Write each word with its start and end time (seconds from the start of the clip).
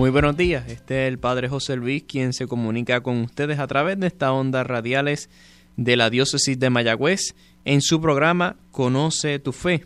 Muy 0.00 0.08
buenos 0.08 0.34
días, 0.34 0.66
este 0.66 1.04
es 1.04 1.12
el 1.12 1.18
Padre 1.18 1.50
José 1.50 1.76
Luis 1.76 2.04
quien 2.04 2.32
se 2.32 2.46
comunica 2.46 3.02
con 3.02 3.20
ustedes 3.20 3.58
a 3.58 3.66
través 3.66 4.00
de 4.00 4.06
estas 4.06 4.30
ondas 4.30 4.66
radiales 4.66 5.28
de 5.76 5.94
la 5.94 6.08
Diócesis 6.08 6.58
de 6.58 6.70
Mayagüez 6.70 7.34
en 7.66 7.82
su 7.82 8.00
programa 8.00 8.56
Conoce 8.70 9.38
tu 9.40 9.52
Fe. 9.52 9.84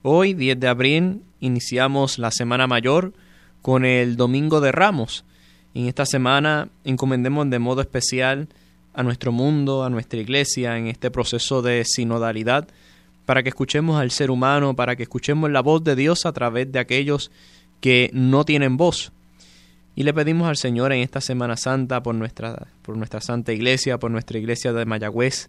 Hoy, 0.00 0.32
10 0.32 0.58
de 0.58 0.66
abril, 0.66 1.20
iniciamos 1.40 2.18
la 2.18 2.30
Semana 2.30 2.66
Mayor 2.66 3.12
con 3.60 3.84
el 3.84 4.16
Domingo 4.16 4.62
de 4.62 4.72
Ramos. 4.72 5.26
En 5.74 5.88
esta 5.88 6.06
semana 6.06 6.70
encomendemos 6.84 7.50
de 7.50 7.58
modo 7.58 7.82
especial 7.82 8.48
a 8.94 9.02
nuestro 9.02 9.30
mundo, 9.30 9.84
a 9.84 9.90
nuestra 9.90 10.20
iglesia, 10.20 10.78
en 10.78 10.86
este 10.86 11.10
proceso 11.10 11.60
de 11.60 11.84
sinodalidad, 11.84 12.66
para 13.26 13.42
que 13.42 13.50
escuchemos 13.50 14.00
al 14.00 14.10
ser 14.10 14.30
humano, 14.30 14.74
para 14.74 14.96
que 14.96 15.02
escuchemos 15.02 15.50
la 15.50 15.60
voz 15.60 15.84
de 15.84 15.96
Dios 15.96 16.24
a 16.24 16.32
través 16.32 16.72
de 16.72 16.78
aquellos 16.78 17.30
que 17.82 18.08
no 18.14 18.46
tienen 18.46 18.78
voz. 18.78 19.12
Y 19.96 20.02
le 20.02 20.12
pedimos 20.12 20.48
al 20.48 20.56
Señor 20.56 20.92
en 20.92 21.00
esta 21.00 21.20
Semana 21.20 21.56
Santa 21.56 22.02
por 22.02 22.14
nuestra, 22.14 22.66
por 22.82 22.96
nuestra 22.96 23.20
Santa 23.20 23.52
Iglesia, 23.52 23.98
por 23.98 24.10
nuestra 24.10 24.38
Iglesia 24.38 24.72
de 24.72 24.84
Mayagüez. 24.84 25.48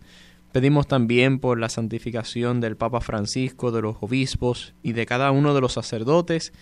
Pedimos 0.51 0.87
también 0.87 1.39
por 1.39 1.59
la 1.59 1.69
santificación 1.69 2.61
del 2.61 2.77
Papa 2.77 3.01
Francisco, 3.01 3.71
de 3.71 3.81
los 3.81 3.97
obispos 4.01 4.73
y 4.83 4.93
de 4.93 5.05
cada 5.05 5.31
uno 5.31 5.53
de 5.53 5.61
los 5.61 5.73
sacerdotes 5.73 6.53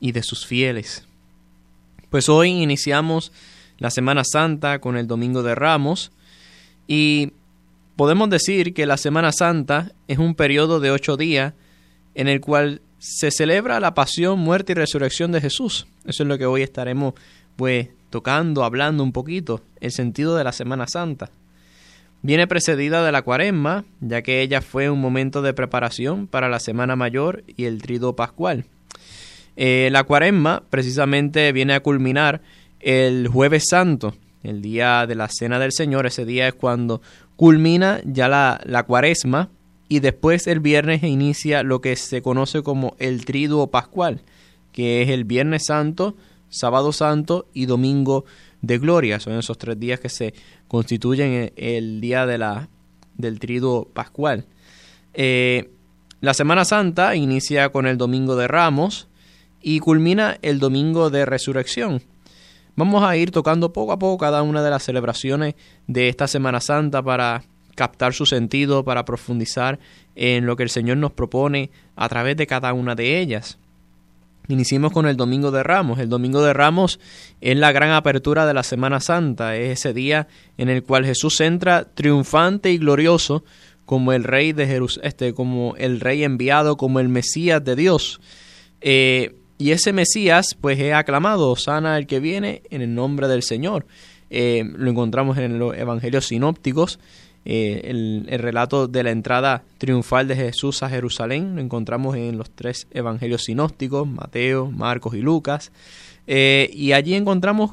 y 0.00 0.12
de 0.12 0.22
sus 0.22 0.46
fieles. 0.46 1.06
Pues 2.10 2.28
hoy 2.28 2.50
iniciamos 2.50 3.32
la 3.78 3.90
Semana 3.90 4.22
Santa 4.24 4.78
con 4.80 4.96
el 4.96 5.06
Domingo 5.06 5.42
de 5.42 5.54
Ramos 5.54 6.12
y 6.86 7.32
podemos 7.96 8.28
decir 8.28 8.74
que 8.74 8.84
la 8.84 8.98
Semana 8.98 9.32
Santa 9.32 9.92
es 10.08 10.18
un 10.18 10.34
periodo 10.34 10.78
de 10.78 10.90
ocho 10.90 11.16
días 11.16 11.54
en 12.14 12.28
el 12.28 12.40
cual 12.40 12.82
se 13.00 13.30
celebra 13.30 13.80
la 13.80 13.94
pasión, 13.94 14.38
muerte 14.38 14.72
y 14.72 14.74
resurrección 14.74 15.32
de 15.32 15.40
Jesús. 15.40 15.86
Eso 16.04 16.22
es 16.22 16.28
lo 16.28 16.36
que 16.36 16.44
hoy 16.44 16.60
estaremos 16.60 17.14
pues 17.56 17.88
tocando, 18.10 18.62
hablando 18.62 19.02
un 19.02 19.12
poquito, 19.12 19.62
el 19.80 19.90
sentido 19.90 20.36
de 20.36 20.44
la 20.44 20.52
Semana 20.52 20.86
Santa. 20.86 21.30
Viene 22.20 22.46
precedida 22.46 23.02
de 23.02 23.10
la 23.10 23.22
Cuaresma, 23.22 23.86
ya 24.00 24.20
que 24.20 24.42
ella 24.42 24.60
fue 24.60 24.90
un 24.90 25.00
momento 25.00 25.40
de 25.40 25.54
preparación 25.54 26.26
para 26.26 26.50
la 26.50 26.60
Semana 26.60 26.94
Mayor 26.94 27.42
y 27.56 27.64
el 27.64 27.80
Trido 27.80 28.14
Pascual. 28.14 28.66
Eh, 29.56 29.88
la 29.90 30.04
Cuaresma 30.04 30.62
precisamente 30.68 31.52
viene 31.52 31.72
a 31.72 31.80
culminar 31.80 32.42
el 32.80 33.28
Jueves 33.28 33.64
Santo, 33.70 34.14
el 34.42 34.60
día 34.60 35.06
de 35.06 35.14
la 35.14 35.28
Cena 35.28 35.58
del 35.58 35.72
Señor. 35.72 36.04
Ese 36.04 36.26
día 36.26 36.48
es 36.48 36.54
cuando 36.54 37.00
culmina 37.36 38.02
ya 38.04 38.28
la, 38.28 38.60
la 38.64 38.82
Cuaresma 38.82 39.48
y 39.90 39.98
después 39.98 40.46
el 40.46 40.60
viernes 40.60 41.02
inicia 41.02 41.64
lo 41.64 41.80
que 41.80 41.96
se 41.96 42.22
conoce 42.22 42.62
como 42.62 42.94
el 43.00 43.24
triduo 43.24 43.72
pascual, 43.72 44.22
que 44.70 45.02
es 45.02 45.08
el 45.08 45.24
viernes 45.24 45.66
santo, 45.66 46.14
sábado 46.48 46.92
santo 46.92 47.48
y 47.52 47.66
domingo 47.66 48.24
de 48.62 48.78
gloria. 48.78 49.18
Son 49.18 49.32
esos 49.36 49.58
tres 49.58 49.80
días 49.80 49.98
que 49.98 50.08
se 50.08 50.32
constituyen 50.68 51.52
el 51.56 52.00
día 52.00 52.24
de 52.24 52.38
la, 52.38 52.68
del 53.16 53.40
triduo 53.40 53.84
pascual. 53.86 54.46
Eh, 55.12 55.72
la 56.20 56.34
Semana 56.34 56.64
Santa 56.64 57.16
inicia 57.16 57.70
con 57.70 57.88
el 57.88 57.98
domingo 57.98 58.36
de 58.36 58.46
Ramos 58.46 59.08
y 59.60 59.80
culmina 59.80 60.38
el 60.42 60.60
domingo 60.60 61.10
de 61.10 61.26
resurrección. 61.26 62.00
Vamos 62.76 63.02
a 63.02 63.16
ir 63.16 63.32
tocando 63.32 63.72
poco 63.72 63.90
a 63.90 63.98
poco 63.98 64.18
cada 64.18 64.42
una 64.42 64.62
de 64.62 64.70
las 64.70 64.84
celebraciones 64.84 65.56
de 65.88 66.08
esta 66.08 66.28
Semana 66.28 66.60
Santa 66.60 67.02
para 67.02 67.42
captar 67.74 68.14
su 68.14 68.26
sentido, 68.26 68.84
para 68.84 69.04
profundizar 69.04 69.78
en 70.14 70.46
lo 70.46 70.56
que 70.56 70.62
el 70.62 70.70
Señor 70.70 70.96
nos 70.96 71.12
propone 71.12 71.70
a 71.96 72.08
través 72.08 72.36
de 72.36 72.46
cada 72.46 72.72
una 72.72 72.94
de 72.94 73.20
ellas. 73.20 73.58
Iniciemos 74.48 74.92
con 74.92 75.06
el 75.06 75.16
Domingo 75.16 75.50
de 75.52 75.62
Ramos. 75.62 76.00
El 76.00 76.08
Domingo 76.08 76.42
de 76.42 76.52
Ramos 76.52 76.98
es 77.40 77.56
la 77.56 77.70
gran 77.70 77.92
apertura 77.92 78.46
de 78.46 78.54
la 78.54 78.64
Semana 78.64 78.98
Santa, 79.00 79.56
es 79.56 79.78
ese 79.78 79.92
día 79.92 80.26
en 80.58 80.68
el 80.68 80.82
cual 80.82 81.06
Jesús 81.06 81.40
entra 81.40 81.84
triunfante 81.84 82.72
y 82.72 82.78
glorioso 82.78 83.44
como 83.86 84.12
el 84.12 84.24
rey 84.24 84.52
de 84.52 84.66
Jerusalén, 84.66 85.08
este, 85.08 85.34
como 85.34 85.76
el 85.76 86.00
rey 86.00 86.24
enviado, 86.24 86.76
como 86.76 87.00
el 87.00 87.08
Mesías 87.08 87.64
de 87.64 87.76
Dios. 87.76 88.20
Eh, 88.80 89.36
y 89.58 89.72
ese 89.72 89.92
Mesías, 89.92 90.56
pues 90.60 90.78
es 90.80 90.94
aclamado, 90.94 91.54
sana 91.54 91.98
el 91.98 92.06
que 92.06 92.18
viene 92.18 92.62
en 92.70 92.82
el 92.82 92.94
nombre 92.94 93.28
del 93.28 93.42
Señor. 93.42 93.86
Eh, 94.30 94.64
lo 94.76 94.90
encontramos 94.90 95.38
en 95.38 95.58
los 95.58 95.76
evangelios 95.76 96.26
sinópticos 96.26 96.98
eh, 97.44 97.80
el, 97.84 98.26
relato 98.38 98.86
de 98.86 99.02
la 99.02 99.10
entrada 99.10 99.62
triunfal 99.78 100.28
de 100.28 100.36
Jesús 100.36 100.82
a 100.82 100.90
Jerusalén 100.90 101.56
lo 101.56 101.62
encontramos 101.62 102.16
en 102.16 102.36
los 102.36 102.50
tres 102.50 102.86
evangelios 102.90 103.44
sinópticos, 103.44 104.06
Mateo, 104.06 104.70
Marcos 104.70 105.14
y 105.14 105.20
Lucas. 105.20 105.72
Eh, 106.26 106.70
y 106.72 106.92
allí 106.92 107.14
encontramos 107.14 107.72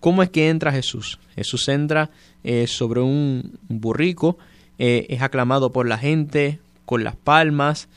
cómo 0.00 0.22
es 0.22 0.30
que 0.30 0.48
entra 0.48 0.72
Jesús. 0.72 1.18
Jesús 1.34 1.68
entra 1.68 2.10
eh, 2.42 2.66
sobre 2.66 3.00
un 3.00 3.58
burrico, 3.68 4.38
es 4.78 5.22
aclamado 5.22 5.72
por 5.72 5.88
la 5.88 5.96
gente 5.96 6.58
con 6.84 7.02
las 7.02 7.16
palmas. 7.16 7.88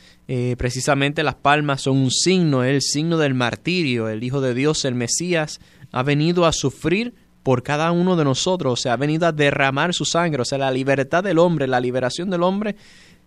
precisamente 0.57 1.23
las 1.23 1.35
palmas 1.35 1.81
son 1.81 1.97
un 1.97 2.11
signo, 2.11 2.63
el 2.63 2.81
signo 2.81 3.17
del 3.17 3.33
martirio. 3.33 4.07
El 4.07 4.23
Hijo 4.23 4.39
de 4.39 4.53
Dios, 4.53 4.85
el 4.85 4.95
Mesías, 4.95 5.59
ha 5.91 6.03
venido 6.03 6.45
a 6.45 6.53
sufrir 6.53 7.13
por 7.43 7.63
cada 7.63 7.91
uno 7.91 8.15
de 8.15 8.23
nosotros, 8.23 8.73
o 8.73 8.75
sea, 8.75 8.93
ha 8.93 8.97
venido 8.97 9.27
a 9.27 9.31
derramar 9.31 9.93
su 9.93 10.05
sangre, 10.05 10.41
o 10.41 10.45
sea, 10.45 10.57
la 10.57 10.71
libertad 10.71 11.23
del 11.23 11.39
hombre, 11.39 11.67
la 11.67 11.79
liberación 11.79 12.29
del 12.29 12.43
hombre 12.43 12.75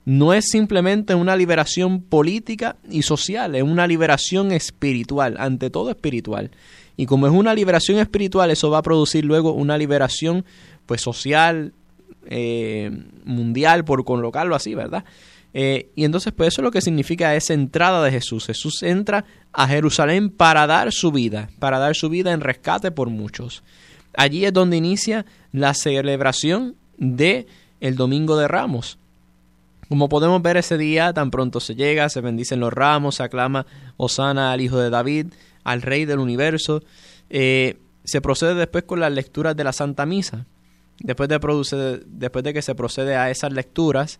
no 0.05 0.34
es 0.34 0.49
simplemente 0.50 1.15
una 1.15 1.37
liberación 1.37 2.03
política 2.03 2.77
y 2.91 3.03
social, 3.03 3.55
es 3.55 3.62
una 3.62 3.87
liberación 3.87 4.50
espiritual, 4.53 5.37
ante 5.39 5.71
todo 5.71 5.91
espiritual. 5.91 6.50
Y 6.97 7.06
como 7.06 7.27
es 7.27 7.33
una 7.33 7.55
liberación 7.55 7.99
espiritual, 7.99 8.50
eso 8.50 8.71
va 8.71 8.78
a 8.78 8.83
producir 8.83 9.25
luego 9.25 9.53
una 9.53 9.78
liberación 9.78 10.44
pues 10.87 11.00
social, 11.00 11.73
eh, 12.27 12.91
mundial, 13.25 13.84
por 13.84 14.05
colocarlo 14.05 14.55
así, 14.55 14.75
¿verdad? 14.75 15.05
Eh, 15.55 15.91
y 15.94 16.05
entonces, 16.05 16.33
pues 16.33 16.49
eso 16.49 16.62
es 16.62 16.65
lo 16.65 16.71
que 16.71 16.81
significa 16.81 17.34
esa 17.34 17.55
entrada 17.55 18.03
de 18.03 18.11
Jesús. 18.11 18.47
Jesús 18.47 18.83
entra 18.83 19.25
a 19.53 19.69
Jerusalén 19.69 20.31
para 20.31 20.67
dar 20.67 20.93
su 20.93 21.12
vida, 21.12 21.50
para 21.59 21.79
dar 21.79 21.94
su 21.94 22.09
vida 22.09 22.33
en 22.33 22.41
rescate 22.41 22.91
por 22.91 23.11
muchos. 23.11 23.62
Allí 24.15 24.45
es 24.45 24.53
donde 24.53 24.77
inicia 24.77 25.25
la 25.53 25.75
celebración 25.75 26.77
de 26.99 27.47
el 27.81 27.97
Domingo 27.97 28.37
de 28.37 28.49
Ramos. 28.49 28.99
Como 29.89 30.09
podemos 30.09 30.41
ver 30.41 30.56
ese 30.56 30.78
día, 30.78 31.12
tan 31.12 31.31
pronto 31.31 31.61
se 31.61 31.75
llega, 31.75 32.09
se 32.09 32.23
bendicen 32.23 32.61
los 32.61 32.73
ramos, 32.73 33.17
se 33.17 33.25
aclama 33.25 33.67
Osana 33.99 34.50
al 34.50 34.62
Hijo 34.62 34.78
de 34.78 34.89
David, 34.89 35.27
al 35.65 35.83
Rey 35.83 36.06
del 36.06 36.19
Universo. 36.19 36.83
Eh, 37.28 37.77
se 38.05 38.23
procede 38.23 38.55
después 38.55 38.84
con 38.84 39.00
las 39.00 39.12
lecturas 39.12 39.55
de 39.55 39.65
la 39.65 39.73
Santa 39.75 40.06
Misa. 40.06 40.47
Después 40.99 41.29
de, 41.29 42.03
después 42.06 42.44
de 42.44 42.55
que 42.55 42.62
se 42.62 42.75
procede 42.75 43.17
a 43.17 43.31
esas 43.31 43.53
lecturas, 43.53 44.19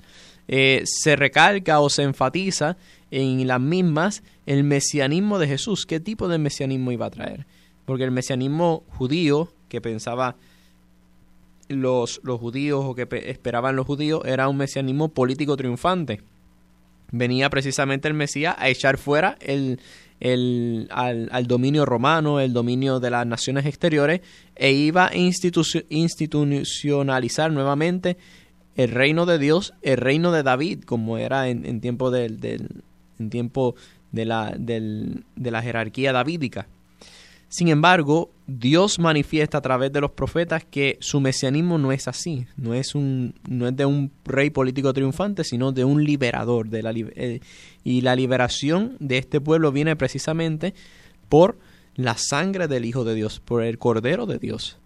eh, 0.49 0.83
se 0.85 1.17
recalca 1.17 1.81
o 1.81 1.89
se 1.89 2.03
enfatiza 2.03 2.77
en 3.11 3.47
las 3.47 3.61
mismas 3.61 4.23
el 4.47 4.65
mesianismo 4.65 5.39
de 5.39 5.49
Jesús. 5.49 5.87
¿Qué 5.87 6.01
tipo 6.01 6.29
de 6.29 6.39
mesianismo 6.39 6.93
iba 6.93 7.07
a 7.07 7.11
traer? 7.11 7.47
Porque 7.87 8.05
el 8.05 8.11
mesianismo 8.11 8.85
judío 8.89 9.49
que 9.73 9.81
pensaba 9.81 10.37
los, 11.69 12.21
los 12.25 12.39
judíos 12.39 12.85
o 12.85 12.95
que 12.95 13.09
esperaban 13.27 13.75
los 13.75 13.87
judíos 13.87 14.21
era 14.27 14.49
un 14.49 14.59
mesianismo 14.59 15.09
político 15.09 15.57
triunfante. 15.57 16.21
Venía 17.11 17.49
precisamente 17.49 18.07
el 18.07 18.13
Mesías 18.13 18.55
a 18.59 18.69
echar 18.69 18.99
fuera 18.99 19.39
el, 19.41 19.81
el, 20.21 20.89
al, 20.91 21.47
dominio 21.47 21.87
romano, 21.87 22.39
el 22.39 22.53
dominio 22.53 23.01
de 23.01 23.09
las 23.09 23.27
naciones 23.27 23.65
exteriores, 23.65 24.21
e 24.57 24.73
iba 24.73 25.07
a 25.07 25.17
institucionalizar 25.17 27.51
nuevamente 27.51 28.19
el 28.77 28.91
reino 28.91 29.25
de 29.25 29.39
Dios, 29.39 29.73
el 29.81 29.97
reino 29.97 30.33
de 30.33 30.43
David, 30.43 30.83
como 30.85 31.17
era 31.17 31.49
en, 31.49 31.81
tiempo, 31.81 32.11
del, 32.11 32.41
del, 32.41 32.83
en 33.19 33.31
tiempo 33.31 33.75
de, 34.11 34.27
la, 34.27 34.55
del, 34.59 35.25
de 35.35 35.51
la 35.51 35.63
jerarquía 35.63 36.13
davídica. 36.13 36.67
Sin 37.53 37.69
embargo, 37.69 38.31
Dios 38.47 38.99
manifiesta 38.99 39.59
a 39.59 39.61
través 39.61 39.93
de 39.93 40.01
los 40.01 40.13
profetas 40.13 40.65
que 40.65 40.97
su 41.01 41.21
mesianismo 41.21 41.77
no 41.77 41.93
es 41.93 42.09
así, 42.09 42.47
no 42.57 42.73
es, 42.73 42.95
un, 42.95 43.35
de 43.45 43.85
un 43.85 44.11
rey 44.25 44.49
político 44.49 44.95
triunfante, 44.95 45.45
sino 45.45 45.71
de 45.71 45.85
un 45.85 46.03
liberador. 46.03 46.71
De 46.71 46.83
la, 46.83 46.93
eh, 46.95 47.41
y 47.85 48.01
la 48.01 48.17
liberación 48.17 48.97
de 49.01 49.19
este 49.19 49.39
pueblo 49.39 49.71
viene 49.71 49.97
precisamente 49.97 50.73
por 51.29 51.59
la 51.95 52.17
sangre 52.17 52.69
del 52.69 52.87
Hijo 52.87 53.05
de 53.05 53.15
Dios, 53.15 53.41
por 53.45 53.63
el 53.63 53.79
Cordero 53.79 54.25
de 54.25 54.39
Dios. 54.39 54.79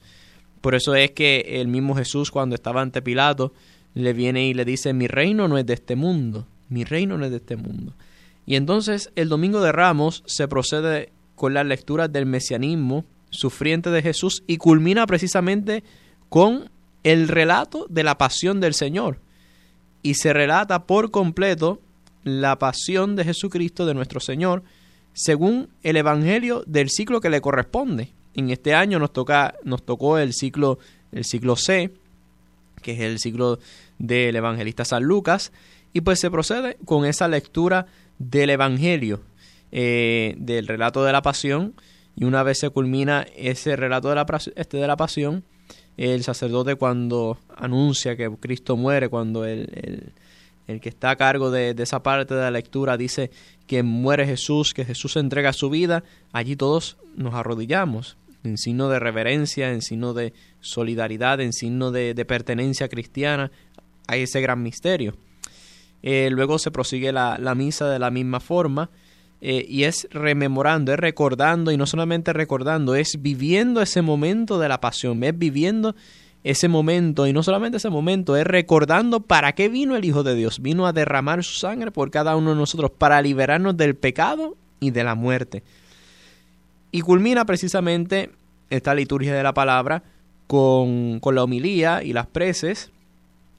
Por 0.61 0.75
eso 0.75 0.97
es 0.97 1.13
que 1.13 1.61
el 1.61 1.69
mismo 1.69 1.95
Jesús 1.95 2.33
cuando 2.33 2.57
estaba 2.57 2.83
ante 2.83 3.01
Pilato 3.01 3.53
le 3.95 4.13
viene 4.13 4.49
y 4.49 4.55
le 4.55 4.65
dice, 4.65 4.93
mi 4.93 5.07
reino 5.07 5.47
no 5.47 5.57
es 5.57 5.67
de 5.67 5.75
este 5.75 5.95
mundo, 5.95 6.49
mi 6.69 6.83
reino 6.83 7.17
no 7.17 7.27
es 7.27 7.31
de 7.31 7.37
este 7.37 7.55
mundo. 7.55 7.95
Y 8.45 8.57
entonces 8.57 9.13
el 9.15 9.29
domingo 9.29 9.61
de 9.61 9.71
Ramos 9.71 10.25
se 10.27 10.49
procede 10.49 11.13
con 11.37 11.55
las 11.55 11.65
lecturas 11.65 12.13
del 12.13 12.27
mesianismo 12.27 13.05
sufriente 13.31 13.91
de 13.91 14.03
Jesús 14.03 14.43
y 14.49 14.57
culmina 14.57 15.07
precisamente 15.07 15.85
con 16.29 16.71
el 17.05 17.29
relato 17.29 17.87
de 17.89 18.03
la 18.03 18.19
pasión 18.19 18.61
del 18.61 18.75
Señor. 18.75 19.21
Y 20.03 20.15
se 20.15 20.33
relata 20.33 20.87
por 20.87 21.13
completo 21.13 21.81
la 22.25 22.59
pasión 22.59 23.15
de 23.15 23.25
Jesucristo 23.25 23.87
de 23.87 23.95
nuestro 23.95 24.19
Señor 24.19 24.65
según 25.13 25.69
el 25.83 25.97
Evangelio 25.97 26.65
del 26.67 26.91
ciclo 26.91 27.21
que 27.21 27.31
le 27.31 27.41
corresponde. 27.41 28.13
En 28.35 28.51
este 28.51 28.75
año 28.75 28.99
nos, 28.99 29.13
toca, 29.13 29.55
nos 29.65 29.85
tocó 29.85 30.19
el 30.19 30.35
ciclo, 30.35 30.79
el 31.13 31.25
ciclo 31.25 31.57
C, 31.57 31.93
que 32.83 32.93
es 32.93 33.01
el 33.01 33.19
ciclo 33.19 33.59
del 33.99 34.37
evangelista 34.37 34.85
San 34.85 35.05
Lucas, 35.05 35.53
y 35.93 36.03
pues 36.03 36.21
se 36.21 36.31
procede 36.31 36.77
con 36.85 37.07
esa 37.07 37.29
lectura 37.29 37.87
del 38.19 38.51
Evangelio, 38.51 39.23
eh, 39.73 40.35
del 40.39 40.67
relato 40.67 41.05
de 41.05 41.13
la 41.13 41.23
pasión, 41.23 41.75
y 42.17 42.25
una 42.25 42.43
vez 42.43 42.59
se 42.61 42.71
culmina 42.71 43.27
ese 43.37 43.77
relato 43.77 44.09
de 44.09 44.15
la, 44.15 44.27
este 44.57 44.77
de 44.79 44.87
la 44.87 44.97
pasión, 44.97 45.45
el 45.97 46.23
sacerdote 46.23 46.77
cuando 46.77 47.39
anuncia 47.57 48.17
que 48.17 48.31
Cristo 48.39 48.77
muere, 48.77 49.09
cuando 49.09 49.45
el, 49.45 50.13
el, 50.67 50.81
que 50.81 50.89
está 50.89 51.11
a 51.11 51.17
cargo 51.17 51.51
de, 51.51 51.75
esa 51.79 52.03
parte 52.03 52.35
de 52.35 52.41
la 52.41 52.51
lectura 52.51 52.97
dice 52.97 53.31
que 53.67 53.83
muere 53.83 54.27
Jesús, 54.27 54.75
que 54.75 54.85
Jesús 54.85 55.17
entrega 55.17 55.53
su 55.53 55.71
vida, 55.71 56.05
allí 56.33 56.57
todos 56.57 56.99
nos 57.15 57.35
arrodillamos 57.35 58.17
en 58.45 58.59
signo 58.59 58.89
de 58.89 58.99
reverencia, 58.99 59.73
en 59.73 59.83
signo 59.83 60.13
de 60.15 60.33
solidaridad, 60.61 61.41
en 61.41 61.53
signo 61.53 61.91
de, 61.91 62.15
de 62.15 62.25
pertenencia 62.25 62.89
cristiana 62.89 63.51
a 64.07 64.17
ese 64.17 64.41
gran 64.41 64.63
misterio. 64.63 65.17
Eh, 66.03 66.29
luego 66.31 66.59
se 66.59 66.71
prosigue 66.71 67.13
la, 67.13 67.39
la, 67.39 67.55
misa 67.55 67.89
de 67.89 67.99
la 67.99 68.11
misma 68.11 68.39
forma 68.39 68.91
eh, 69.41 69.65
y 69.69 69.85
es 69.85 70.09
rememorando, 70.11 70.93
es 70.93 70.99
recordando 70.99 71.71
y 71.71 71.77
no 71.77 71.87
solamente 71.87 72.33
recordando, 72.33 72.95
es 72.95 73.21
viviendo 73.21 73.83
ese 73.83 74.03
momento 74.03 74.59
de 74.59 74.69
la 74.69 74.81
pasión, 74.81 75.23
es 75.25 75.39
viviendo 75.39 75.95
ese 76.43 76.69
momento 76.69 77.27
y 77.27 77.33
no 77.33 77.43
solamente 77.43 77.79
ese 77.79 77.91
momento, 77.91 78.37
es 78.37 78.47
recordando 78.47 79.21
para 79.21 79.53
qué 79.53 79.69
vino 79.69 79.97
el 79.97 80.05
Hijo 80.05 80.23
de 80.23 80.35
Dios. 80.35 80.61
Vino 80.61 80.87
a 80.87 80.93
derramar 80.93 81.43
su 81.43 81.55
sangre 81.55 81.91
por 81.91 82.11
cada 82.11 82.37
uno 82.37 82.51
de 82.51 82.57
nosotros 82.57 82.91
para 82.91 83.21
liberarnos 83.21 83.77
del 83.77 83.97
pecado 83.97 84.57
y 84.81 84.91
de 84.91 85.05
la 85.05 85.15
muerte. 85.15 85.63
Y 86.93 87.01
culmina 87.01 87.45
precisamente 87.45 88.31
esta 88.71 88.95
liturgia 88.95 89.35
de 89.35 89.43
la 89.43 89.55
palabra 89.55 90.03
con, 90.47 91.19
con 91.21 91.35
la 91.35 91.43
homilía 91.43 92.03
y 92.03 92.13
las 92.13 92.27
preces 92.27 92.91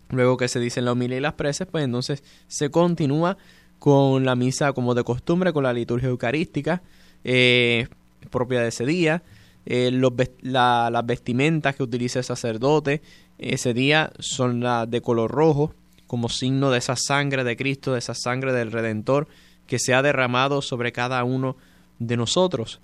Luego 0.09 0.37
que 0.37 0.47
se 0.47 0.59
dicen 0.59 0.85
la 0.85 0.93
homilía 0.93 1.17
y 1.17 1.21
las 1.21 1.33
preces, 1.33 1.67
pues 1.69 1.83
entonces 1.83 2.23
se 2.47 2.69
continúa 2.69 3.37
con 3.79 4.25
la 4.25 4.35
misa 4.35 4.73
como 4.73 4.95
de 4.95 5.03
costumbre, 5.03 5.53
con 5.53 5.63
la 5.63 5.73
liturgia 5.73 6.09
eucarística 6.09 6.81
eh, 7.23 7.87
propia 8.29 8.61
de 8.61 8.69
ese 8.69 8.85
día, 8.85 9.23
eh, 9.65 9.91
los, 9.91 10.13
las 10.41 11.05
vestimentas 11.05 11.75
que 11.75 11.83
utiliza 11.83 12.19
el 12.19 12.25
sacerdote 12.25 13.01
ese 13.37 13.73
día 13.73 14.11
son 14.19 14.61
las 14.61 14.89
de 14.89 15.01
color 15.01 15.31
rojo, 15.31 15.73
como 16.07 16.29
signo 16.29 16.71
de 16.71 16.79
esa 16.79 16.95
sangre 16.95 17.43
de 17.43 17.57
Cristo, 17.57 17.93
de 17.93 17.99
esa 17.99 18.15
sangre 18.15 18.53
del 18.53 18.71
Redentor 18.71 19.27
que 19.67 19.77
se 19.77 19.93
ha 19.93 20.01
derramado 20.01 20.61
sobre 20.61 20.91
cada 20.91 21.23
uno 21.23 21.57
de 21.99 22.17
nosotros. 22.17 22.79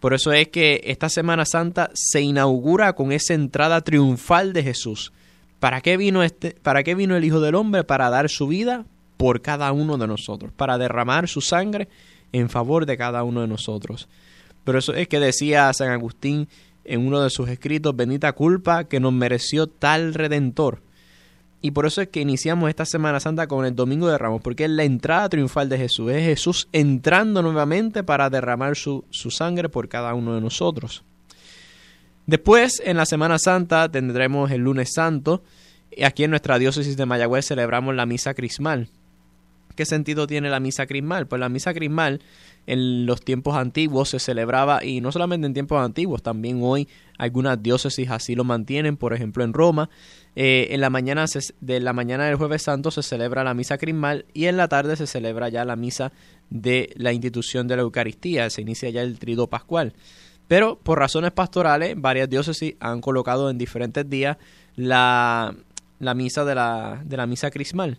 Por 0.00 0.14
eso 0.14 0.32
es 0.32 0.48
que 0.48 0.80
esta 0.84 1.08
Semana 1.08 1.44
Santa 1.44 1.90
se 1.94 2.22
inaugura 2.22 2.94
con 2.94 3.12
esa 3.12 3.34
entrada 3.34 3.82
triunfal 3.82 4.52
de 4.52 4.64
Jesús. 4.64 5.12
¿Para 5.60 5.80
qué 5.80 5.96
vino 5.96 6.24
este 6.24 6.56
para 6.62 6.82
qué 6.82 6.96
vino 6.96 7.14
el 7.14 7.24
Hijo 7.24 7.40
del 7.40 7.54
Hombre 7.54 7.84
para 7.84 8.10
dar 8.10 8.28
su 8.28 8.48
vida 8.48 8.84
por 9.22 9.40
cada 9.40 9.70
uno 9.70 9.98
de 9.98 10.08
nosotros, 10.08 10.50
para 10.50 10.78
derramar 10.78 11.28
su 11.28 11.40
sangre 11.40 11.88
en 12.32 12.50
favor 12.50 12.86
de 12.86 12.96
cada 12.96 13.22
uno 13.22 13.40
de 13.40 13.46
nosotros? 13.46 14.08
Pero 14.64 14.80
eso 14.80 14.94
es 14.94 15.06
que 15.06 15.20
decía 15.20 15.72
San 15.72 15.90
Agustín 15.90 16.48
en 16.84 17.06
uno 17.06 17.20
de 17.20 17.30
sus 17.30 17.48
escritos, 17.48 17.94
bendita 17.94 18.32
culpa 18.32 18.82
que 18.82 18.98
nos 18.98 19.12
mereció 19.12 19.68
tal 19.68 20.14
redentor. 20.14 20.82
Y 21.60 21.70
por 21.70 21.86
eso 21.86 22.02
es 22.02 22.08
que 22.08 22.20
iniciamos 22.20 22.68
esta 22.68 22.84
Semana 22.84 23.20
Santa 23.20 23.46
con 23.46 23.64
el 23.64 23.76
Domingo 23.76 24.08
de 24.08 24.18
Ramos, 24.18 24.42
porque 24.42 24.64
es 24.64 24.70
la 24.70 24.82
entrada 24.82 25.28
triunfal 25.28 25.68
de 25.68 25.78
Jesús, 25.78 26.10
es 26.10 26.24
Jesús 26.24 26.68
entrando 26.72 27.42
nuevamente 27.42 28.02
para 28.02 28.28
derramar 28.28 28.74
su, 28.74 29.04
su 29.10 29.30
sangre 29.30 29.68
por 29.68 29.88
cada 29.88 30.14
uno 30.14 30.34
de 30.34 30.40
nosotros. 30.40 31.04
Después, 32.26 32.82
en 32.84 32.96
la 32.96 33.06
Semana 33.06 33.38
Santa, 33.38 33.88
tendremos 33.88 34.50
el 34.50 34.62
lunes 34.62 34.90
santo. 34.92 35.44
Y 35.94 36.02
aquí 36.02 36.24
en 36.24 36.30
nuestra 36.30 36.58
diócesis 36.58 36.96
de 36.96 37.06
Mayagüez 37.06 37.46
celebramos 37.46 37.94
la 37.94 38.06
misa 38.06 38.34
crismal. 38.34 38.88
¿Qué 39.74 39.84
sentido 39.84 40.26
tiene 40.26 40.50
la 40.50 40.60
misa 40.60 40.86
crismal? 40.86 41.26
Pues 41.26 41.40
la 41.40 41.48
misa 41.48 41.74
crismal 41.74 42.20
en 42.66 43.06
los 43.06 43.22
tiempos 43.22 43.56
antiguos 43.56 44.10
se 44.10 44.18
celebraba, 44.18 44.84
y 44.84 45.00
no 45.00 45.10
solamente 45.10 45.46
en 45.46 45.54
tiempos 45.54 45.84
antiguos, 45.84 46.22
también 46.22 46.60
hoy 46.62 46.88
algunas 47.18 47.62
diócesis 47.62 48.10
así 48.10 48.34
lo 48.34 48.44
mantienen, 48.44 48.96
por 48.96 49.14
ejemplo 49.14 49.42
en 49.44 49.52
Roma. 49.52 49.90
Eh, 50.34 50.68
en 50.70 50.80
la 50.80 50.88
mañana 50.88 51.26
de 51.60 51.80
la 51.80 51.92
mañana 51.92 52.24
del 52.24 52.36
jueves 52.36 52.62
santo 52.62 52.90
se 52.90 53.02
celebra 53.02 53.44
la 53.44 53.52
misa 53.52 53.78
crismal 53.78 54.24
y 54.32 54.46
en 54.46 54.56
la 54.56 54.68
tarde 54.68 54.96
se 54.96 55.06
celebra 55.06 55.48
ya 55.48 55.64
la 55.64 55.76
misa 55.76 56.12
de 56.48 56.90
la 56.96 57.12
institución 57.12 57.68
de 57.68 57.76
la 57.76 57.82
Eucaristía, 57.82 58.48
se 58.50 58.62
inicia 58.62 58.90
ya 58.90 59.02
el 59.02 59.18
trido 59.18 59.48
pascual. 59.48 59.92
Pero 60.48 60.78
por 60.78 60.98
razones 60.98 61.32
pastorales, 61.32 61.94
varias 61.96 62.28
diócesis 62.28 62.74
han 62.80 63.00
colocado 63.00 63.50
en 63.50 63.58
diferentes 63.58 64.08
días 64.08 64.36
la, 64.76 65.54
la 65.98 66.14
misa 66.14 66.44
de 66.44 66.54
la, 66.54 67.00
de 67.04 67.16
la 67.16 67.26
misa 67.26 67.50
crismal. 67.50 67.98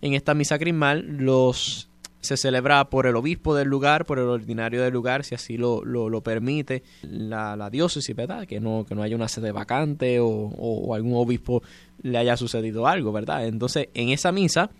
En 0.00 0.14
esta 0.14 0.34
misa 0.34 0.58
crismal 0.58 1.04
los 1.18 1.88
se 2.24 2.38
celebra 2.38 2.88
por 2.88 3.06
el 3.06 3.16
obispo 3.16 3.54
del 3.54 3.68
lugar, 3.68 4.06
por 4.06 4.18
el 4.18 4.24
ordinario 4.24 4.82
del 4.82 4.94
lugar, 4.94 5.24
si 5.24 5.34
así 5.34 5.58
lo, 5.58 5.84
lo, 5.84 6.20
permite 6.22 6.82
la, 7.02 7.54
la, 7.54 7.68
diócesis, 7.68 8.16
¿verdad? 8.16 8.46
Que 8.46 8.60
no, 8.60 8.86
que 8.88 8.94
no 8.94 9.02
haya 9.02 9.14
una 9.14 9.28
sede 9.28 9.52
vacante 9.52 10.20
o, 10.20 10.26
o, 10.28 10.94
algún 10.94 11.14
obispo 11.16 11.62
le 12.02 12.16
haya 12.16 12.36
sucedido 12.38 12.86
algo, 12.86 13.12
¿verdad? 13.12 13.46
Entonces, 13.46 13.88
en 13.92 14.08
esa 14.08 14.32
misa, 14.32 14.70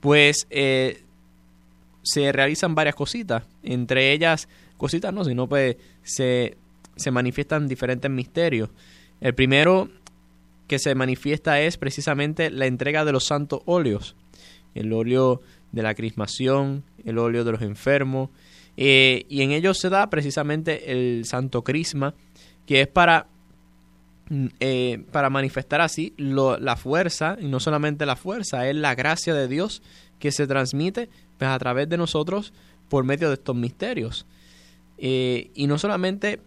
pues 0.00 0.48
eh, 0.50 1.04
se 2.02 2.32
realizan 2.32 2.74
varias 2.74 2.96
cositas, 2.96 3.44
entre 3.62 4.12
ellas 4.12 4.48
cositas 4.76 5.14
no, 5.14 5.24
sino 5.24 5.48
pues 5.48 5.76
se, 6.02 6.56
se 6.96 7.10
manifiestan 7.10 7.68
diferentes 7.68 8.10
misterios. 8.10 8.70
El 9.20 9.34
primero 9.34 9.88
que 10.66 10.78
se 10.78 10.94
manifiesta 10.94 11.60
es 11.60 11.76
precisamente 11.76 12.50
la 12.50 12.66
entrega 12.66 13.04
de 13.04 13.12
los 13.12 13.24
santos 13.24 13.60
óleos, 13.64 14.16
el 14.74 14.92
óleo 14.92 15.40
de 15.72 15.82
la 15.82 15.94
crismación, 15.94 16.84
el 17.04 17.18
óleo 17.18 17.44
de 17.44 17.52
los 17.52 17.62
enfermos, 17.62 18.30
eh, 18.76 19.26
y 19.28 19.42
en 19.42 19.52
ellos 19.52 19.78
se 19.78 19.88
da 19.88 20.08
precisamente 20.10 20.92
el 20.92 21.24
santo 21.24 21.62
crisma, 21.62 22.14
que 22.66 22.80
es 22.80 22.88
para, 22.88 23.26
mm, 24.28 24.46
eh, 24.60 25.02
para 25.12 25.30
manifestar 25.30 25.80
así 25.80 26.14
la 26.16 26.76
fuerza, 26.76 27.36
y 27.40 27.46
no 27.46 27.60
solamente 27.60 28.06
la 28.06 28.16
fuerza, 28.16 28.68
es 28.68 28.76
la 28.76 28.94
gracia 28.94 29.34
de 29.34 29.48
Dios 29.48 29.82
que 30.18 30.32
se 30.32 30.46
transmite 30.46 31.08
pues, 31.38 31.50
a 31.50 31.58
través 31.58 31.88
de 31.88 31.96
nosotros 31.96 32.52
por 32.88 33.04
medio 33.04 33.28
de 33.28 33.34
estos 33.34 33.56
misterios. 33.56 34.26
Eh, 34.98 35.50
y 35.54 35.66
no 35.66 35.78
solamente 35.78 36.40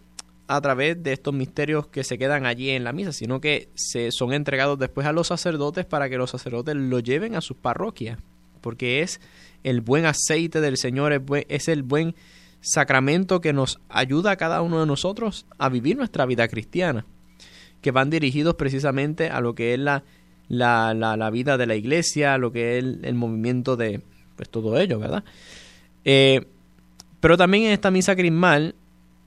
a 0.48 0.62
través 0.62 1.02
de 1.04 1.14
estos 1.14 1.34
misterios 1.34 1.88
que 1.88 2.04
se 2.04 2.18
quedan 2.18 2.46
allí 2.46 2.70
en 2.70 2.84
la 2.84 2.94
misa, 2.94 3.12
sino 3.12 3.42
que 3.42 3.70
se 3.76 4.12
son 4.12 4.34
entregados 4.34 4.80
después 4.80 5.06
a 5.06 5.12
los 5.12 5.28
sacerdotes 5.28 5.86
para 5.86 6.10
que 6.10 6.18
los 6.18 6.32
sacerdotes 6.32 6.76
lo 6.76 7.00
lleven 7.00 7.36
a 7.36 7.42
sus 7.42 7.58
parroquias, 7.58 8.18
porque 8.62 9.02
es 9.02 9.20
el 9.64 9.82
buen 9.82 10.06
aceite 10.06 10.62
del 10.62 10.78
Señor, 10.78 11.22
es 11.50 11.68
el 11.68 11.84
buen 11.84 12.16
sacramento 12.62 13.42
que 13.42 13.54
nos 13.54 13.80
ayuda 13.90 14.32
a 14.32 14.36
cada 14.38 14.62
uno 14.62 14.80
de 14.80 14.86
nosotros 14.86 15.46
a 15.58 15.70
vivir 15.70 15.98
nuestra 15.98 16.26
vida 16.26 16.48
cristiana, 16.48 17.06
que 17.82 17.92
van 17.92 18.10
dirigidos 18.10 18.56
precisamente 18.56 19.30
a 19.30 19.42
lo 19.42 19.54
que 19.54 19.74
es 19.74 19.80
la, 19.80 20.04
la, 20.48 20.94
la, 20.94 21.30
vida 21.30 21.58
de 21.58 21.68
la 21.68 21.76
iglesia, 21.76 22.34
a 22.34 22.38
lo 22.38 22.52
que 22.52 22.78
es 22.78 22.84
el, 22.84 23.16
movimiento 23.16 23.76
de 23.76 24.02
pues 24.38 24.50
todo 24.50 24.80
ello, 24.80 25.00
¿verdad? 25.00 25.24
Eh, 26.06 26.46
pero 27.20 27.38
también 27.38 27.66
en 27.66 27.72
esta 27.72 27.92
misa 27.92 28.16
crismal 28.16 28.76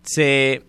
se, 0.02 0.62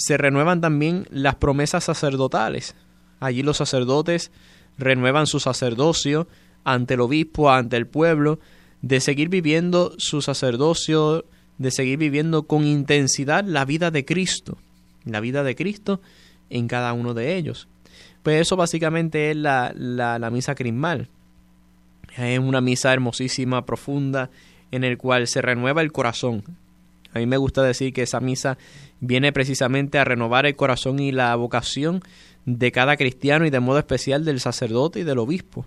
se 0.00 0.16
renuevan 0.16 0.62
también 0.62 1.06
las 1.10 1.34
promesas 1.34 1.84
sacerdotales. 1.84 2.74
Allí 3.20 3.42
los 3.42 3.58
sacerdotes 3.58 4.30
renuevan 4.78 5.26
su 5.26 5.40
sacerdocio 5.40 6.26
ante 6.64 6.94
el 6.94 7.02
obispo, 7.02 7.50
ante 7.50 7.76
el 7.76 7.86
pueblo, 7.86 8.38
de 8.80 9.00
seguir 9.00 9.28
viviendo 9.28 9.92
su 9.98 10.22
sacerdocio, 10.22 11.26
de 11.58 11.70
seguir 11.70 11.98
viviendo 11.98 12.44
con 12.44 12.64
intensidad 12.64 13.44
la 13.44 13.66
vida 13.66 13.90
de 13.90 14.06
Cristo, 14.06 14.56
la 15.04 15.20
vida 15.20 15.42
de 15.42 15.54
Cristo 15.54 16.00
en 16.48 16.66
cada 16.66 16.94
uno 16.94 17.12
de 17.12 17.36
ellos. 17.36 17.68
Pues 18.22 18.40
eso 18.40 18.56
básicamente 18.56 19.32
es 19.32 19.36
la, 19.36 19.70
la, 19.76 20.30
misa 20.30 20.54
crismal. 20.54 21.08
Es 22.16 22.38
una 22.38 22.62
misa 22.62 22.90
hermosísima, 22.90 23.66
profunda, 23.66 24.30
en 24.70 24.82
el 24.82 24.96
cual 24.96 25.26
se 25.26 25.42
renueva 25.42 25.82
el 25.82 25.92
corazón. 25.92 26.42
A 27.12 27.18
mí 27.18 27.26
me 27.26 27.36
gusta 27.36 27.62
decir 27.62 27.92
que 27.92 28.02
esa 28.02 28.20
misa 28.20 28.58
viene 29.00 29.32
precisamente 29.32 29.98
a 29.98 30.04
renovar 30.04 30.46
el 30.46 30.56
corazón 30.56 31.00
y 31.00 31.12
la 31.12 31.34
vocación 31.36 32.02
de 32.46 32.72
cada 32.72 32.96
cristiano 32.96 33.46
y 33.46 33.50
de 33.50 33.60
modo 33.60 33.78
especial 33.78 34.24
del 34.24 34.40
sacerdote 34.40 35.00
y 35.00 35.04
del 35.04 35.18
obispo, 35.18 35.66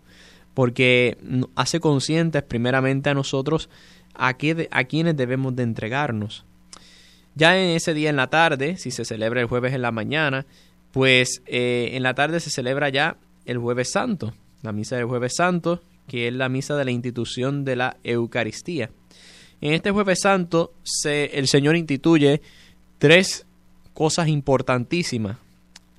porque 0.53 1.17
hace 1.55 1.79
conscientes 1.79 2.43
primeramente 2.43 3.09
a 3.09 3.13
nosotros 3.13 3.69
a, 4.13 4.35
qué, 4.35 4.67
a 4.71 4.83
quienes 4.85 5.17
debemos 5.17 5.55
de 5.55 5.63
entregarnos. 5.63 6.45
Ya 7.35 7.57
en 7.57 7.75
ese 7.75 7.93
día 7.93 8.09
en 8.09 8.15
la 8.15 8.27
tarde, 8.27 8.77
si 8.77 8.91
se 8.91 9.05
celebra 9.05 9.41
el 9.41 9.47
jueves 9.47 9.73
en 9.73 9.81
la 9.81 9.91
mañana, 9.91 10.45
pues 10.91 11.41
eh, 11.47 11.89
en 11.93 12.03
la 12.03 12.13
tarde 12.13 12.39
se 12.39 12.51
celebra 12.51 12.89
ya 12.89 13.17
el 13.45 13.57
jueves 13.57 13.91
santo, 13.91 14.33
la 14.61 14.71
misa 14.71 14.95
del 14.95 15.05
jueves 15.05 15.35
santo, 15.35 15.81
que 16.07 16.27
es 16.27 16.33
la 16.33 16.49
misa 16.49 16.75
de 16.75 16.85
la 16.85 16.91
institución 16.91 17.65
de 17.65 17.75
la 17.75 17.97
Eucaristía. 18.03 18.91
En 19.63 19.71
este 19.71 19.91
jueves 19.91 20.19
santo 20.19 20.73
se, 20.83 21.39
el 21.39 21.47
Señor 21.47 21.77
instituye 21.77 22.41
tres 22.97 23.45
cosas 23.93 24.27
importantísimas. 24.27 25.37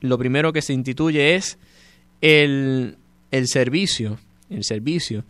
Lo 0.03 0.19
primero 0.19 0.53
que 0.53 0.61
se 0.61 0.75
instituye 0.75 1.35
es 1.35 1.57
el, 2.21 2.99
el 3.31 3.49
servicio, 3.49 4.19
el 4.51 4.65
servicio. 4.65 5.25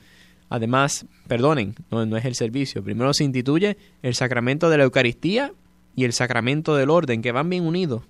Además, 0.48 1.06
perdonen, 1.28 1.76
no, 1.92 2.16
es 2.16 2.24
el 2.24 2.34
servicio. 2.34 2.82
Primero 2.82 3.14
se 3.14 3.22
instituye 3.22 3.76
el 4.02 4.16
sacramento 4.16 4.68
de 4.68 4.78
la 4.78 4.84
Eucaristía 4.84 5.52
y 5.94 6.02
el 6.02 6.12
sacramento 6.12 6.74
del 6.74 6.90
orden, 6.90 7.22
que 7.22 7.30
van 7.30 7.48
bien 7.48 7.64
unidos. 7.64 8.02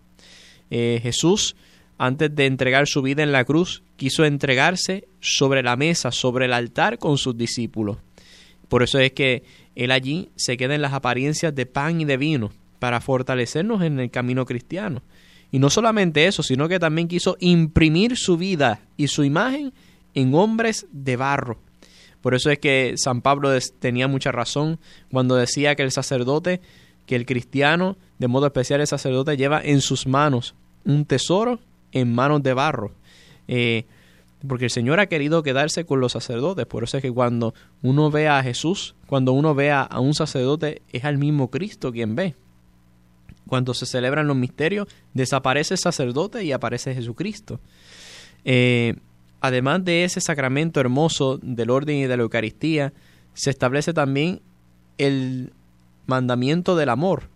Eh, 0.70 1.00
Jesús, 1.02 1.54
antes 1.98 2.34
de 2.34 2.46
entregar 2.46 2.86
su 2.86 3.02
vida 3.02 3.22
en 3.22 3.32
la 3.32 3.44
cruz, 3.44 3.82
quiso 3.98 4.24
entregarse 4.24 5.06
sobre 5.20 5.62
la 5.62 5.76
mesa, 5.76 6.12
sobre 6.12 6.46
el 6.46 6.54
altar 6.54 6.96
con 6.96 7.18
sus 7.18 7.36
discípulos. 7.36 7.98
Por 8.68 8.82
eso 8.82 8.98
es 8.98 9.12
que 9.12 9.44
Él 9.74 9.90
allí 9.90 10.30
se 10.36 10.56
queda 10.56 10.74
en 10.74 10.82
las 10.82 10.92
apariencias 10.92 11.54
de 11.54 11.66
pan 11.66 12.00
y 12.00 12.04
de 12.04 12.16
vino, 12.16 12.52
para 12.78 13.00
fortalecernos 13.00 13.82
en 13.82 13.98
el 13.98 14.10
camino 14.10 14.44
cristiano. 14.44 15.02
Y 15.50 15.58
no 15.58 15.70
solamente 15.70 16.26
eso, 16.26 16.42
sino 16.42 16.68
que 16.68 16.78
también 16.78 17.08
quiso 17.08 17.36
imprimir 17.40 18.16
su 18.16 18.36
vida 18.36 18.80
y 18.96 19.08
su 19.08 19.24
imagen 19.24 19.72
en 20.14 20.34
hombres 20.34 20.86
de 20.92 21.16
barro. 21.16 21.58
Por 22.20 22.34
eso 22.34 22.50
es 22.50 22.58
que 22.58 22.94
San 22.96 23.20
Pablo 23.20 23.50
tenía 23.78 24.08
mucha 24.08 24.32
razón 24.32 24.78
cuando 25.10 25.36
decía 25.36 25.74
que 25.76 25.82
el 25.82 25.92
sacerdote 25.92 26.60
que 27.06 27.16
el 27.16 27.26
cristiano, 27.26 27.96
de 28.18 28.28
modo 28.28 28.46
especial 28.46 28.80
el 28.80 28.86
sacerdote, 28.86 29.36
lleva 29.36 29.60
en 29.62 29.80
sus 29.80 30.06
manos 30.06 30.54
un 30.84 31.04
tesoro 31.04 31.60
en 31.92 32.14
manos 32.14 32.42
de 32.42 32.54
barro. 32.54 32.92
Eh, 33.46 33.84
porque 34.46 34.66
el 34.66 34.70
Señor 34.70 35.00
ha 35.00 35.06
querido 35.06 35.42
quedarse 35.42 35.84
con 35.84 36.00
los 36.00 36.12
sacerdotes. 36.12 36.66
Por 36.66 36.84
eso 36.84 36.98
es 36.98 37.02
que 37.02 37.12
cuando 37.12 37.54
uno 37.82 38.10
ve 38.10 38.28
a 38.28 38.42
Jesús, 38.42 38.94
cuando 39.06 39.32
uno 39.32 39.54
ve 39.54 39.72
a, 39.72 39.88
un 39.98 40.14
sacerdote, 40.14 40.82
es 40.92 41.04
al 41.04 41.18
mismo 41.18 41.50
Cristo 41.50 41.92
quien 41.92 42.14
ve. 42.14 42.34
Cuando 43.46 43.74
se 43.74 43.86
celebran 43.86 44.26
los 44.26 44.36
misterios, 44.36 44.88
desaparece 45.12 45.74
el 45.74 45.78
sacerdote 45.78 46.44
y 46.44 46.52
aparece 46.52 46.94
Jesucristo. 46.94 47.60
Eh, 48.44 48.94
además 49.40 49.84
de 49.84 50.04
ese 50.04 50.20
sacramento 50.20 50.80
hermoso 50.80 51.38
del 51.38 51.70
orden 51.70 51.96
y 51.96 52.06
de 52.06 52.16
la 52.16 52.22
Eucaristía, 52.22 52.92
se 53.34 53.50
establece 53.50 53.92
también 53.92 54.40
el 54.98 55.52
mandamiento 56.06 56.76
del 56.76 56.88
amor. 56.90 57.28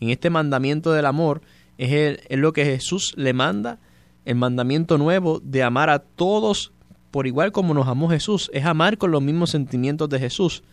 En 0.00 0.10
este 0.10 0.30
mandamiento 0.30 0.92
del 0.92 1.06
amor 1.06 1.42
es, 1.78 2.18
es 2.28 2.38
lo 2.38 2.52
que 2.52 2.64
Jesús 2.64 3.14
le 3.16 3.32
manda, 3.32 3.78
el 4.24 4.36
mandamiento 4.36 4.98
nuevo 4.98 5.40
de 5.42 5.62
amar 5.62 5.90
a 5.90 5.98
todos 6.00 6.72
por 7.12 7.26
igual 7.26 7.52
como 7.52 7.74
nos 7.74 7.86
amó 7.86 8.08
Jesús, 8.08 8.50
es 8.54 8.64
amar 8.64 8.96
con 8.96 9.10
los 9.10 9.22
mismos 9.22 9.50
sentimientos 9.50 10.08
de 10.08 10.18
Jesús. 10.18 10.64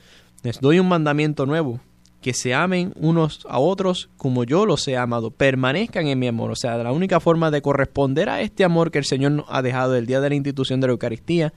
Les 0.41 0.61
doy 0.61 0.79
un 0.79 0.87
mandamiento 0.87 1.45
nuevo, 1.45 1.81
que 2.21 2.33
se 2.33 2.53
amen 2.53 2.93
unos 2.95 3.45
a 3.49 3.59
otros 3.59 4.09
como 4.15 4.45
yo 4.45 4.65
los 4.65 4.87
he 4.87 4.95
amado, 4.95 5.31
permanezcan 5.31 6.07
en 6.07 6.17
mi 6.17 6.27
amor. 6.27 6.51
O 6.51 6.55
sea, 6.55 6.77
la 6.77 6.93
única 6.93 7.19
forma 7.19 7.51
de 7.51 7.61
corresponder 7.61 8.29
a 8.29 8.41
este 8.41 8.63
amor 8.63 8.89
que 8.89 8.99
el 8.99 9.05
Señor 9.05 9.43
ha 9.49 9.61
dejado 9.61 9.95
el 9.95 10.05
día 10.05 10.21
de 10.21 10.29
la 10.29 10.35
institución 10.35 10.79
de 10.79 10.87
la 10.87 10.93
Eucaristía 10.93 11.53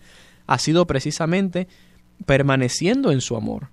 ha 0.49 0.59
sido 0.59 0.87
precisamente 0.87 1.69
permaneciendo 2.27 3.13
en 3.13 3.21
su 3.21 3.37
amor. 3.37 3.69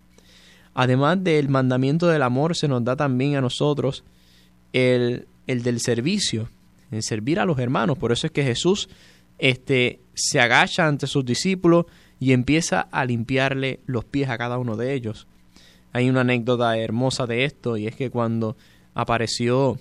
Además 0.76 1.24
del 1.24 1.50
mandamiento 1.50 2.08
del 2.08 2.22
amor, 2.22 2.56
se 2.56 2.68
nos 2.68 2.84
da 2.84 2.96
también 2.96 3.36
a 3.36 3.42
nosotros 3.42 4.04
el, 4.74 5.28
el 5.48 5.64
del 5.64 5.80
servicio, 5.80 6.50
el 6.92 7.04
servir 7.04 7.40
a 7.40 7.46
los 7.46 7.60
hermanos. 7.60 7.98
Por 7.98 8.12
eso 8.12 8.28
es 8.28 8.32
que 8.32 8.44
Jesús 8.44 8.90
este, 9.38 10.00
se 10.14 10.40
agacha 10.40 10.88
ante 10.88 11.08
sus 11.08 11.26
discípulos 11.26 11.86
y 12.20 12.34
empieza 12.34 12.82
a 12.92 13.06
limpiarle 13.06 13.80
los 13.86 14.06
pies 14.06 14.30
a 14.30 14.38
cada 14.38 14.58
uno 14.58 14.76
de 14.76 14.94
ellos. 14.94 15.28
Hay 15.94 16.10
una 16.10 16.22
anécdota 16.22 16.78
hermosa 16.78 17.26
de 17.26 17.46
esto 17.46 17.78
y 17.78 17.88
es 17.88 17.96
que 17.96 18.10
cuando 18.10 18.56
apareció 18.94 19.80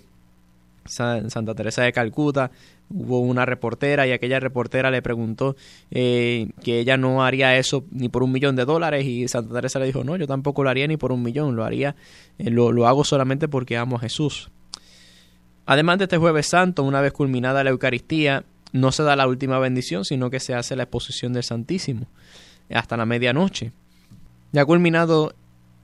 Santa 0.86 1.54
Teresa 1.54 1.82
de 1.82 1.92
Calcuta, 1.92 2.50
hubo 2.88 3.20
una 3.20 3.44
reportera 3.44 4.06
y 4.06 4.12
aquella 4.12 4.40
reportera 4.40 4.90
le 4.90 5.02
preguntó 5.02 5.56
eh, 5.90 6.48
que 6.62 6.78
ella 6.78 6.96
no 6.96 7.22
haría 7.22 7.58
eso 7.58 7.84
ni 7.90 8.08
por 8.08 8.22
un 8.22 8.32
millón 8.32 8.56
de 8.56 8.64
dólares 8.64 9.04
y 9.04 9.28
Santa 9.28 9.54
Teresa 9.54 9.78
le 9.78 9.86
dijo, 9.86 10.04
no, 10.04 10.16
yo 10.16 10.26
tampoco 10.26 10.62
lo 10.62 10.70
haría 10.70 10.86
ni 10.86 10.96
por 10.96 11.12
un 11.12 11.22
millón, 11.22 11.56
lo 11.56 11.64
haría, 11.64 11.96
eh, 12.38 12.50
lo, 12.50 12.72
lo 12.72 12.86
hago 12.86 13.04
solamente 13.04 13.48
porque 13.48 13.76
amo 13.76 13.96
a 13.96 14.00
Jesús. 14.00 14.50
Además 15.70 15.98
de 15.98 16.04
este 16.04 16.16
jueves 16.16 16.46
santo, 16.46 16.82
una 16.82 17.02
vez 17.02 17.12
culminada 17.12 17.62
la 17.62 17.68
Eucaristía, 17.68 18.44
no 18.72 18.90
se 18.90 19.02
da 19.02 19.16
la 19.16 19.28
última 19.28 19.58
bendición, 19.58 20.06
sino 20.06 20.30
que 20.30 20.40
se 20.40 20.54
hace 20.54 20.76
la 20.76 20.84
exposición 20.84 21.34
del 21.34 21.42
Santísimo 21.42 22.06
hasta 22.70 22.96
la 22.96 23.04
medianoche. 23.04 23.72
Ya 24.50 24.64
culminado 24.64 25.34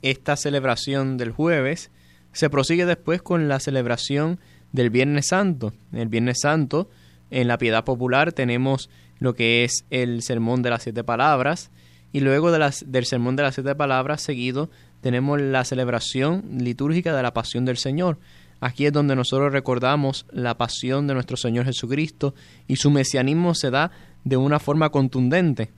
esta 0.01 0.37
celebración 0.39 1.19
del 1.19 1.33
jueves, 1.33 1.91
se 2.33 2.49
prosigue 2.49 2.87
después 2.87 3.21
con 3.21 3.47
la 3.47 3.61
celebración 3.61 4.41
del 4.73 4.89
Viernes 4.89 5.27
Santo. 5.29 5.75
El 5.93 6.09
Viernes 6.09 6.39
Santo, 6.41 6.89
en 7.31 7.47
la 7.47 7.59
piedad 7.59 7.85
popular, 7.85 8.33
tenemos 8.33 8.89
lo 9.19 9.35
que 9.35 9.65
es 9.65 9.85
el 9.91 10.23
Sermón 10.23 10.63
de 10.63 10.71
las 10.71 10.85
Siete 10.85 11.05
Palabras, 11.05 11.71
y 12.11 12.21
luego 12.21 12.53
de 12.53 12.59
las, 12.59 12.91
del 12.91 13.05
Sermón 13.05 13.37
de 13.37 13.43
las 13.43 13.57
Siete 13.57 13.75
Palabras, 13.75 14.23
seguido, 14.23 14.71
tenemos 15.03 15.43
la 15.43 15.63
celebración 15.67 16.43
litúrgica 16.59 17.15
de 17.15 17.23
la 17.23 17.35
Pasión 17.35 17.67
del 17.67 17.77
Señor. 17.77 18.17
Aquí 18.65 18.87
es 18.87 18.95
donde 18.95 19.15
nosotros 19.15 19.53
recordamos 19.53 20.25
la 20.31 20.57
pasión 20.57 21.07
de 21.07 21.13
nuestro 21.13 21.37
Señor 21.37 21.67
Jesucristo 21.67 22.35
y 22.67 22.77
su 22.77 22.91
mesianismo 22.91 23.55
se 23.55 23.71
da 23.71 23.91
de 24.25 24.39
una 24.39 24.59
forma 24.59 24.89
contundente. 24.89 25.71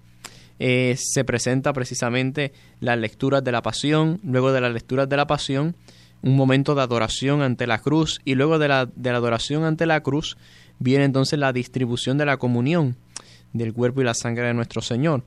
Eh, 0.61 0.95
se 0.97 1.25
presenta 1.25 1.73
precisamente 1.73 2.53
las 2.79 2.97
lecturas 2.97 3.43
de 3.43 3.51
la 3.51 3.61
pasión, 3.61 4.21
luego 4.23 4.53
de 4.53 4.61
las 4.61 4.73
lecturas 4.73 5.09
de 5.09 5.17
la 5.17 5.27
pasión 5.27 5.75
un 6.23 6.37
momento 6.37 6.77
de 6.77 6.83
adoración 6.83 7.43
ante 7.43 7.67
la 7.67 7.79
cruz 7.79 8.21
y 8.25 8.37
luego 8.37 8.61
de 8.61 8.69
la, 8.69 8.87
de 8.87 9.11
la 9.11 9.19
adoración 9.19 9.65
ante 9.65 9.85
la 9.87 10.01
cruz 10.05 10.37
viene 10.79 11.03
entonces 11.03 11.41
la 11.41 11.53
distribución 11.53 12.19
de 12.19 12.27
la 12.27 12.37
comunión 12.37 12.95
del 13.53 13.75
cuerpo 13.75 14.01
y 14.01 14.05
la 14.05 14.15
sangre 14.15 14.47
de 14.47 14.55
nuestro 14.55 14.81
Señor. 14.81 15.25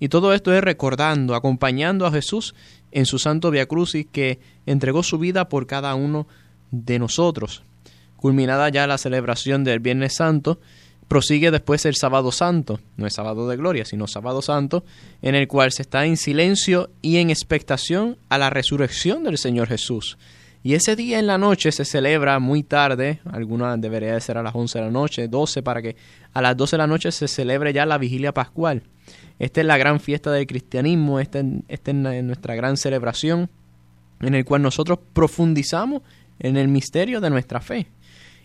Y 0.00 0.08
todo 0.08 0.32
esto 0.32 0.50
es 0.54 0.64
recordando, 0.64 1.34
acompañando 1.34 2.06
a 2.06 2.10
Jesús 2.10 2.54
en 2.90 3.04
su 3.04 3.18
santo 3.18 3.50
Via 3.50 3.66
Crucis 3.66 4.06
que 4.10 4.40
entregó 4.64 5.02
su 5.02 5.18
vida 5.18 5.50
por 5.50 5.66
cada 5.66 5.94
uno 5.94 6.26
de 6.72 6.98
nosotros. 6.98 7.62
Culminada 8.16 8.68
ya 8.68 8.88
la 8.88 8.98
celebración 8.98 9.62
del 9.62 9.78
Viernes 9.78 10.16
Santo, 10.16 10.58
prosigue 11.06 11.50
después 11.50 11.84
el 11.84 11.94
sábado 11.94 12.32
santo, 12.32 12.80
no 12.96 13.06
es 13.06 13.14
sábado 13.14 13.46
de 13.48 13.56
gloria, 13.56 13.84
sino 13.84 14.06
sábado 14.06 14.40
santo, 14.42 14.82
en 15.20 15.34
el 15.34 15.46
cual 15.46 15.70
se 15.70 15.82
está 15.82 16.06
en 16.06 16.16
silencio 16.16 16.90
y 17.02 17.18
en 17.18 17.30
expectación 17.30 18.16
a 18.28 18.38
la 18.38 18.50
resurrección 18.50 19.22
del 19.22 19.38
Señor 19.38 19.68
Jesús. 19.68 20.16
Y 20.64 20.74
ese 20.74 20.94
día 20.96 21.18
en 21.18 21.26
la 21.26 21.38
noche 21.38 21.72
se 21.72 21.84
celebra 21.84 22.38
muy 22.38 22.62
tarde, 22.62 23.20
alguna 23.30 23.76
debería 23.76 24.14
de 24.14 24.20
ser 24.20 24.38
a 24.38 24.42
las 24.42 24.54
11 24.54 24.78
de 24.78 24.84
la 24.84 24.90
noche, 24.90 25.28
12, 25.28 25.62
para 25.62 25.82
que 25.82 25.96
a 26.32 26.40
las 26.40 26.56
12 26.56 26.76
de 26.76 26.78
la 26.78 26.86
noche 26.86 27.12
se 27.12 27.26
celebre 27.26 27.72
ya 27.72 27.84
la 27.84 27.98
vigilia 27.98 28.32
pascual. 28.32 28.82
Esta 29.38 29.60
es 29.60 29.66
la 29.66 29.76
gran 29.76 29.98
fiesta 29.98 30.30
del 30.30 30.46
cristianismo, 30.46 31.18
esta, 31.18 31.40
es 31.68 31.94
nuestra 31.94 32.54
gran 32.54 32.76
celebración, 32.76 33.50
en 34.20 34.34
el 34.34 34.44
cual 34.44 34.62
nosotros 34.62 35.00
profundizamos 35.12 36.02
en 36.42 36.58
el 36.58 36.68
misterio 36.68 37.22
de 37.22 37.30
nuestra 37.30 37.60
fe 37.60 37.88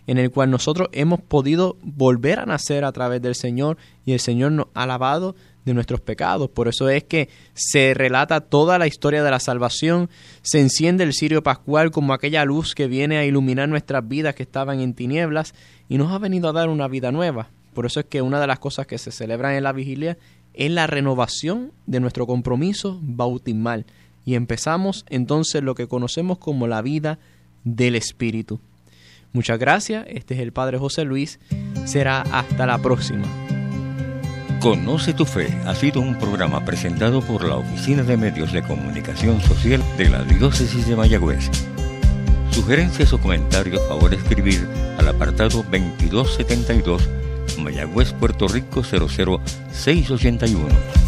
en 0.08 0.16
el 0.16 0.30
cual 0.30 0.50
nosotros 0.50 0.88
hemos 0.92 1.20
podido 1.20 1.76
volver 1.82 2.38
a 2.40 2.46
nacer 2.46 2.82
a 2.84 2.92
través 2.92 3.20
del 3.20 3.34
Señor 3.34 3.76
y 4.06 4.12
el 4.12 4.20
Señor 4.20 4.52
nos 4.52 4.68
ha 4.72 4.86
lavado 4.86 5.36
de 5.66 5.74
nuestros 5.74 6.00
pecados. 6.00 6.48
Por 6.48 6.66
eso 6.66 6.88
es 6.88 7.04
que 7.04 7.28
se 7.52 7.92
relata 7.92 8.40
toda 8.40 8.78
la 8.78 8.86
historia 8.86 9.22
de 9.22 9.30
la 9.30 9.38
salvación, 9.38 10.08
se 10.40 10.60
enciende 10.60 11.04
el 11.04 11.12
cirio 11.12 11.42
pascual 11.42 11.90
como 11.90 12.14
aquella 12.14 12.46
luz 12.46 12.74
que 12.74 12.86
viene 12.86 13.18
a 13.18 13.26
iluminar 13.26 13.68
nuestras 13.68 14.08
vidas 14.08 14.34
que 14.34 14.44
estaban 14.44 14.80
en 14.80 14.94
tinieblas 14.94 15.52
y 15.90 15.98
nos 15.98 16.10
ha 16.10 16.18
venido 16.18 16.48
a 16.48 16.52
dar 16.54 16.70
una 16.70 16.88
vida 16.88 17.12
nueva. 17.12 17.50
Por 17.74 17.84
eso 17.84 18.00
es 18.00 18.06
que 18.06 18.22
una 18.22 18.40
de 18.40 18.46
las 18.46 18.58
cosas 18.60 18.86
que 18.86 18.96
se 18.96 19.12
celebran 19.12 19.56
en 19.56 19.64
la 19.64 19.72
vigilia 19.72 20.16
es 20.54 20.70
la 20.70 20.86
renovación 20.86 21.72
de 21.86 22.00
nuestro 22.00 22.26
compromiso 22.26 22.98
bautismal. 23.02 23.84
Y 24.24 24.36
empezamos 24.36 25.04
entonces 25.10 25.62
lo 25.62 25.74
que 25.74 25.86
conocemos 25.86 26.38
como 26.38 26.66
la 26.66 26.80
vida 26.80 27.18
del 27.76 27.94
Espíritu. 27.94 28.60
Muchas 29.32 29.58
gracias, 29.58 30.06
este 30.08 30.34
es 30.34 30.40
el 30.40 30.52
Padre 30.52 30.78
José 30.78 31.04
Luis, 31.04 31.38
será 31.84 32.22
hasta 32.22 32.66
la 32.66 32.78
próxima. 32.78 33.26
Conoce 34.60 35.12
tu 35.12 35.24
fe 35.24 35.46
ha 35.66 35.74
sido 35.74 36.00
un 36.00 36.18
programa 36.18 36.64
presentado 36.64 37.20
por 37.20 37.46
la 37.46 37.56
Oficina 37.56 38.02
de 38.02 38.16
Medios 38.16 38.52
de 38.52 38.62
Comunicación 38.62 39.40
Social 39.40 39.82
de 39.96 40.08
la 40.08 40.24
Diócesis 40.24 40.88
de 40.88 40.96
Mayagüez. 40.96 41.50
sugerencias 42.50 43.12
o 43.12 43.20
comentarios, 43.20 43.80
favor 43.86 44.12
escribir 44.12 44.66
al 44.98 45.06
apartado 45.06 45.64
2272 45.70 47.08
Mayagüez, 47.58 48.12
Puerto 48.14 48.48
Rico 48.48 48.82
00681 48.82 51.07